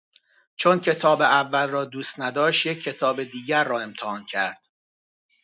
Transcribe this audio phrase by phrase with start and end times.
[0.55, 4.61] چون کتاب اول را دوست نداشت یک کتاب دیگر را امتحان کرد.